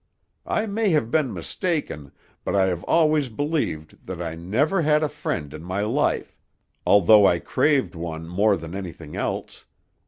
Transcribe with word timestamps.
I 0.47 0.65
may 0.65 0.89
have 0.89 1.11
been 1.11 1.31
mistaken, 1.31 2.11
but 2.43 2.55
I 2.55 2.65
have 2.65 2.83
always 2.85 3.29
believed 3.29 4.03
that 4.07 4.19
I 4.19 4.33
never 4.33 4.81
had 4.81 5.03
a 5.03 5.07
friend 5.07 5.53
in 5.53 5.61
my 5.63 5.81
life, 5.81 6.35
although 6.87 7.27
I 7.27 7.37
craved 7.37 7.93
one 7.93 8.27
more 8.27 8.57
than 8.57 8.73
anything 8.73 9.15
else. 9.15 9.65